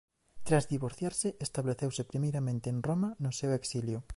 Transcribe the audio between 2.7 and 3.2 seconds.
en Roma